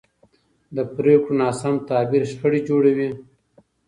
[0.75, 3.09] د پرېکړو ناسم تعبیر شخړې جوړوي